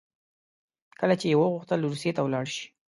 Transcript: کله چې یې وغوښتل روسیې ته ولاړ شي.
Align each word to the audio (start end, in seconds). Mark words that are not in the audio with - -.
کله 0.99 1.15
چې 1.19 1.25
یې 1.31 1.39
وغوښتل 1.39 1.79
روسیې 1.89 2.11
ته 2.15 2.21
ولاړ 2.23 2.45
شي. 2.55 2.65